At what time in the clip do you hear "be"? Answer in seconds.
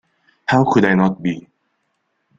1.21-1.47